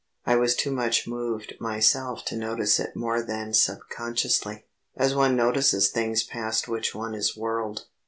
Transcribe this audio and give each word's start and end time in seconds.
I 0.25 0.35
was 0.35 0.55
too 0.55 0.71
much 0.71 1.07
moved 1.07 1.53
myself 1.59 2.25
to 2.25 2.35
notice 2.35 2.79
it 2.79 2.95
more 2.95 3.21
than 3.21 3.53
subconsciously, 3.53 4.65
as 4.97 5.13
one 5.13 5.35
notices 5.35 5.89
things 5.89 6.23
past 6.23 6.67
which 6.67 6.95
one 6.95 7.13
is 7.13 7.37
whirled. 7.37 7.85